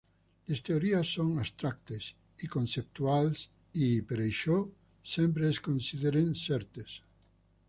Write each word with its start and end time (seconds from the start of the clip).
Les 0.51 0.61
teories 0.67 1.11
són 1.17 1.27
abstractes 1.43 2.07
i 2.47 2.49
conceptuals 2.55 3.45
i, 3.83 3.91
per 4.13 4.19
a 4.19 4.25
això, 4.31 4.59
sempre 5.15 5.53
es 5.55 5.61
consideren 5.71 6.35
certes. 6.49 6.99